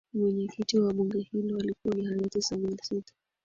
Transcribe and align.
Mwenyekiti 0.13 0.79
wa 0.79 0.93
bunge 0.93 1.19
hilo 1.19 1.57
alikuwa 1.59 1.95
ni 1.95 2.05
hayati 2.05 2.41
Samuel 2.41 2.77
Sitta 2.81 3.13